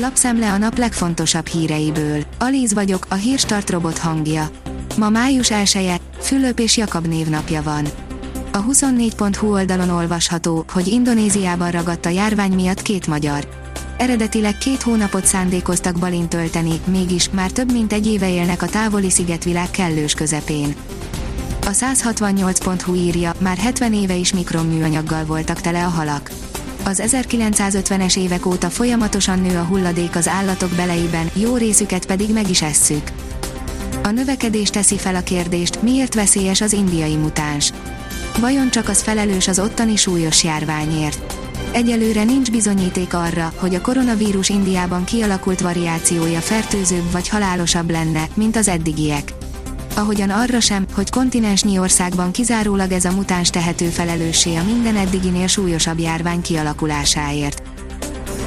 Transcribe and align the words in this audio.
Lapszemle 0.00 0.52
a 0.52 0.58
nap 0.58 0.78
legfontosabb 0.78 1.46
híreiből. 1.46 2.24
Alíz 2.38 2.74
vagyok, 2.74 3.06
a 3.08 3.14
hírstart 3.14 3.70
robot 3.70 3.98
hangja. 3.98 4.50
Ma 4.96 5.08
május 5.08 5.50
1 5.50 6.00
Fülöp 6.20 6.58
és 6.58 6.76
Jakab 6.76 7.06
névnapja 7.06 7.62
van. 7.62 7.86
A 8.52 8.64
24.hu 8.64 9.52
oldalon 9.52 9.88
olvasható, 9.88 10.64
hogy 10.72 10.86
Indonéziában 10.86 11.70
ragadt 11.70 12.06
a 12.06 12.08
járvány 12.08 12.52
miatt 12.52 12.82
két 12.82 13.06
magyar. 13.06 13.48
Eredetileg 13.96 14.58
két 14.58 14.82
hónapot 14.82 15.26
szándékoztak 15.26 15.98
Balin 15.98 16.28
tölteni, 16.28 16.80
mégis 16.84 17.30
már 17.30 17.50
több 17.50 17.72
mint 17.72 17.92
egy 17.92 18.06
éve 18.06 18.30
élnek 18.30 18.62
a 18.62 18.66
távoli 18.66 19.10
szigetvilág 19.10 19.70
kellős 19.70 20.14
közepén. 20.14 20.74
A 21.60 21.70
168.hu 21.70 22.94
írja, 22.94 23.32
már 23.38 23.56
70 23.56 23.92
éve 23.92 24.14
is 24.14 24.32
mikromműanyaggal 24.32 25.24
voltak 25.24 25.60
tele 25.60 25.84
a 25.84 25.88
halak. 25.88 26.30
Az 26.88 27.02
1950-es 27.06 28.18
évek 28.18 28.46
óta 28.46 28.70
folyamatosan 28.70 29.40
nő 29.40 29.56
a 29.58 29.62
hulladék 29.62 30.16
az 30.16 30.28
állatok 30.28 30.70
beleiben, 30.70 31.30
jó 31.34 31.56
részüket 31.56 32.06
pedig 32.06 32.32
meg 32.32 32.50
is 32.50 32.62
esszük. 32.62 33.02
A 34.02 34.10
növekedés 34.10 34.70
teszi 34.70 34.98
fel 34.98 35.14
a 35.14 35.20
kérdést, 35.20 35.82
miért 35.82 36.14
veszélyes 36.14 36.60
az 36.60 36.72
indiai 36.72 37.16
mutáns. 37.16 37.72
Vajon 38.40 38.70
csak 38.70 38.88
az 38.88 39.02
felelős 39.02 39.48
az 39.48 39.58
ottani 39.58 39.96
súlyos 39.96 40.44
járványért? 40.44 41.38
Egyelőre 41.72 42.24
nincs 42.24 42.50
bizonyíték 42.50 43.14
arra, 43.14 43.52
hogy 43.56 43.74
a 43.74 43.80
koronavírus 43.80 44.48
Indiában 44.48 45.04
kialakult 45.04 45.60
variációja 45.60 46.40
fertőzőbb 46.40 47.12
vagy 47.12 47.28
halálosabb 47.28 47.90
lenne, 47.90 48.28
mint 48.34 48.56
az 48.56 48.68
eddigiek. 48.68 49.32
Ahogyan 49.98 50.30
arra 50.30 50.60
sem, 50.60 50.86
hogy 50.94 51.10
kontinensnyi 51.10 51.78
országban 51.78 52.30
kizárólag 52.30 52.92
ez 52.92 53.04
a 53.04 53.12
mutáns 53.12 53.50
tehető 53.50 53.86
felelőssé 53.86 54.56
a 54.56 54.64
minden 54.64 54.96
eddiginél 54.96 55.46
súlyosabb 55.46 55.98
járvány 55.98 56.42
kialakulásáért. 56.42 57.62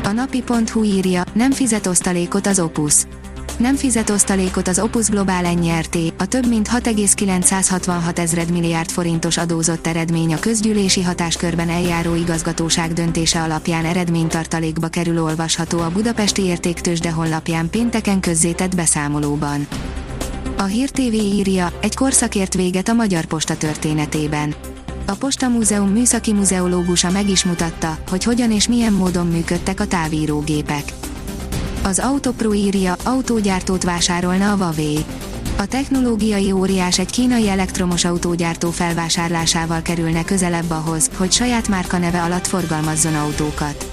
A 0.03 0.11
napi.hu 0.11 0.83
írja, 0.83 1.23
nem 1.33 1.51
fizet 1.51 1.87
osztalékot 1.87 2.47
az 2.47 2.59
Opus 2.59 3.05
nem 3.57 3.75
fizet 3.75 4.09
osztalékot 4.09 4.67
az 4.67 4.79
Opus 4.79 5.07
Global 5.07 5.41
NRT, 5.41 5.97
a 6.17 6.25
több 6.25 6.47
mint 6.47 6.67
6,966 6.67 8.19
ezred 8.19 8.51
milliárd 8.51 8.89
forintos 8.89 9.37
adózott 9.37 9.87
eredmény 9.87 10.33
a 10.33 10.39
közgyűlési 10.39 11.03
hatáskörben 11.03 11.69
eljáró 11.69 12.15
igazgatóság 12.15 12.93
döntése 12.93 13.41
alapján 13.41 13.85
eredménytartalékba 13.85 14.87
kerül 14.87 15.23
olvasható 15.23 15.79
a 15.79 15.89
Budapesti 15.89 16.43
Értéktősde 16.43 17.11
honlapján 17.11 17.69
pénteken 17.69 18.19
közzétett 18.19 18.75
beszámolóban. 18.75 19.67
A 20.61 20.65
Hír 20.65 20.89
TV 20.89 21.13
írja, 21.13 21.73
egy 21.81 21.95
korszakért 21.95 22.53
véget 22.53 22.89
a 22.89 22.93
Magyar 22.93 23.25
Posta 23.25 23.57
történetében. 23.57 24.55
A 25.05 25.11
Posta 25.11 25.49
Múzeum 25.49 25.89
műszaki 25.89 26.33
muzeológusa 26.33 27.11
meg 27.11 27.29
is 27.29 27.43
mutatta, 27.43 27.97
hogy 28.09 28.23
hogyan 28.23 28.51
és 28.51 28.67
milyen 28.67 28.93
módon 28.93 29.27
működtek 29.27 29.79
a 29.79 29.87
távírógépek 29.87 30.83
az 31.83 31.99
Autopro 31.99 32.53
írja, 32.53 32.95
autógyártót 33.03 33.83
vásárolna 33.83 34.51
a 34.51 34.55
Huawei. 34.55 35.05
A 35.57 35.65
technológiai 35.65 36.51
óriás 36.51 36.99
egy 36.99 37.11
kínai 37.11 37.49
elektromos 37.49 38.05
autógyártó 38.05 38.69
felvásárlásával 38.69 39.81
kerülne 39.81 40.23
közelebb 40.23 40.69
ahhoz, 40.69 41.09
hogy 41.15 41.31
saját 41.31 41.67
márka 41.67 41.97
neve 41.97 42.21
alatt 42.21 42.47
forgalmazzon 42.47 43.15
autókat. 43.15 43.91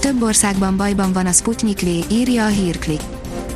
Több 0.00 0.22
országban 0.22 0.76
bajban 0.76 1.12
van 1.12 1.26
a 1.26 1.32
Sputnik 1.32 1.80
V, 1.80 1.86
írja 2.12 2.44
a 2.44 2.48
hírklik. 2.48 3.00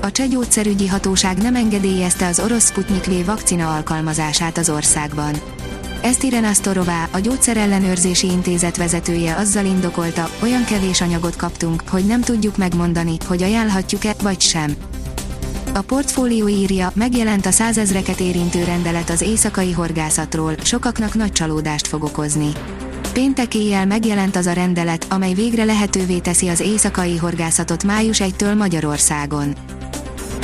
A 0.03 0.11
cseh 0.11 0.29
gyógyszerügyi 0.29 0.87
hatóság 0.87 1.39
nem 1.39 1.55
engedélyezte 1.55 2.27
az 2.27 2.41
orosz 2.41 2.67
Sputnik 2.67 3.05
V 3.05 3.25
vakcina 3.25 3.75
alkalmazását 3.75 4.59
az 4.59 4.71
országban. 4.71 5.35
Esztiren 6.03 6.45
Asztorová, 6.45 7.09
a 7.11 7.19
gyógyszerellenőrzési 7.19 8.27
intézet 8.27 8.77
vezetője 8.77 9.35
azzal 9.35 9.65
indokolta, 9.65 10.31
olyan 10.43 10.65
kevés 10.65 11.01
anyagot 11.01 11.37
kaptunk, 11.37 11.83
hogy 11.89 12.07
nem 12.07 12.21
tudjuk 12.21 12.57
megmondani, 12.57 13.17
hogy 13.27 13.43
ajánlhatjuk-e, 13.43 14.15
vagy 14.23 14.41
sem. 14.41 14.75
A 15.75 15.81
portfólió 15.81 16.49
írja, 16.49 16.93
megjelent 16.95 17.47
a 17.47 17.51
százezreket 17.51 18.21
érintő 18.21 18.65
rendelet 18.65 19.11
az 19.11 19.21
éjszakai 19.21 19.73
horgászatról, 19.73 20.55
sokaknak 20.63 21.15
nagy 21.15 21.33
csalódást 21.33 21.87
fog 21.87 22.03
okozni. 22.03 22.53
Péntek 23.13 23.55
éjjel 23.55 23.87
megjelent 23.87 24.37
az 24.37 24.47
a 24.47 24.53
rendelet, 24.53 25.07
amely 25.11 25.35
végre 25.35 25.65
lehetővé 25.65 26.19
teszi 26.19 26.49
az 26.49 26.61
éjszakai 26.61 27.17
horgászatot 27.17 27.85
május 27.85 28.23
1-től 28.25 28.57
Magyarországon. 28.57 29.55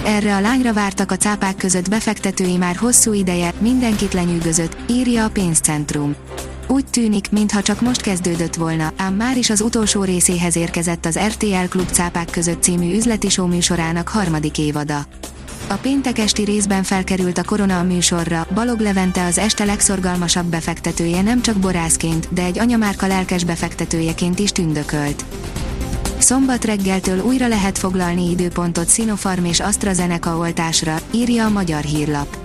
Erre 0.06 0.37
a 0.37 0.41
lányra 0.41 0.72
vártak 0.72 1.11
a 1.11 1.17
cápák 1.17 1.56
között 1.56 1.89
befektetői 1.89 2.56
már 2.56 2.77
hosszú 2.77 3.12
ideje, 3.12 3.53
mindenkit 3.59 4.12
lenyűgözött, 4.12 4.77
írja 4.91 5.25
a 5.25 5.28
pénzcentrum. 5.28 6.15
Úgy 6.67 6.84
tűnik, 6.87 7.31
mintha 7.31 7.62
csak 7.62 7.81
most 7.81 8.00
kezdődött 8.00 8.55
volna, 8.55 8.93
ám 8.97 9.15
már 9.15 9.37
is 9.37 9.50
az 9.50 9.61
utolsó 9.61 10.05
részéhez 10.05 10.56
érkezett 10.56 11.06
az 11.06 11.19
RTL 11.19 11.69
Klub 11.69 11.89
cápák 11.91 12.31
között 12.31 12.62
című 12.62 12.97
üzleti 12.97 13.28
show 13.28 13.47
műsorának 13.47 14.09
harmadik 14.09 14.59
évada. 14.59 15.06
A 15.69 15.75
péntek 15.75 16.19
esti 16.19 16.43
részben 16.43 16.83
felkerült 16.83 17.38
a 17.38 17.44
Korona 17.44 17.78
a 17.78 17.83
műsorra, 17.83 18.47
Balog 18.55 18.81
Levente 18.81 19.25
az 19.25 19.38
este 19.38 19.65
legszorgalmasabb 19.65 20.47
befektetője 20.47 21.23
nem 21.23 21.43
csak 21.43 21.56
borászként, 21.56 22.28
de 22.33 22.43
egy 22.43 22.59
anyamárka 22.59 23.06
lelkes 23.06 23.44
befektetőjeként 23.44 24.38
is 24.38 24.53
tündökölt. 24.53 25.25
Szombat 26.26 26.64
reggeltől 26.64 27.20
újra 27.20 27.48
lehet 27.48 27.78
foglalni 27.78 28.31
időpontot 28.31 28.91
Sinopharm 28.91 29.44
és 29.44 29.60
AstraZeneca 29.60 30.37
oltásra, 30.37 30.98
írja 31.10 31.44
a 31.44 31.48
magyar 31.48 31.82
hírlap. 31.82 32.37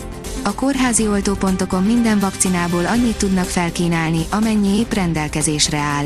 A 0.43 0.53
kórházi 0.53 1.07
oltópontokon 1.07 1.83
minden 1.83 2.19
vakcinából 2.19 2.85
annyit 2.85 3.17
tudnak 3.17 3.45
felkínálni, 3.45 4.25
amennyi 4.31 4.79
épp 4.79 4.93
rendelkezésre 4.93 5.77
áll. 5.77 6.05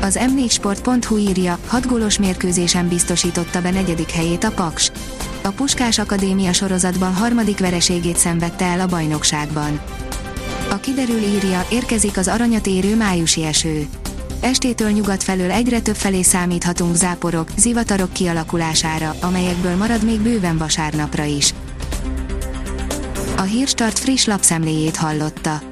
Az 0.00 0.18
m4sport.hu 0.20 1.16
írja, 1.16 1.58
6 1.66 1.86
gólos 1.86 2.18
mérkőzésen 2.18 2.88
biztosította 2.88 3.60
be 3.60 3.70
negyedik 3.70 4.10
helyét 4.10 4.44
a 4.44 4.50
Paks. 4.50 4.90
A 5.42 5.48
Puskás 5.48 5.98
Akadémia 5.98 6.52
sorozatban 6.52 7.14
harmadik 7.14 7.58
vereségét 7.58 8.16
szenvedte 8.16 8.64
el 8.64 8.80
a 8.80 8.86
bajnokságban. 8.86 9.80
A 10.70 10.76
kiderül 10.76 11.20
írja, 11.20 11.66
érkezik 11.70 12.16
az 12.16 12.28
aranyat 12.28 12.66
érő 12.66 12.96
májusi 12.96 13.44
eső 13.44 13.86
estétől 14.42 14.90
nyugat 14.90 15.22
felől 15.22 15.50
egyre 15.50 15.80
több 15.80 15.96
felé 15.96 16.22
számíthatunk 16.22 16.94
záporok, 16.94 17.48
zivatarok 17.56 18.12
kialakulására, 18.12 19.14
amelyekből 19.20 19.76
marad 19.76 20.04
még 20.04 20.20
bőven 20.20 20.58
vasárnapra 20.58 21.24
is. 21.24 21.54
A 23.36 23.42
Hírstart 23.42 23.98
friss 23.98 24.24
lapszemléjét 24.24 24.96
hallotta. 24.96 25.71